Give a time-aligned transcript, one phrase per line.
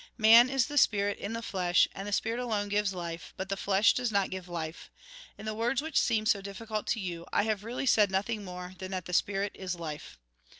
[0.17, 3.55] Man is the spirit in the flesh, and the spirit alone gives life, but the
[3.55, 4.89] flesh does not give life.
[5.37, 8.73] In the words which seem so difficult to you, I have really said nothing more
[8.79, 10.17] than that the spirit is life."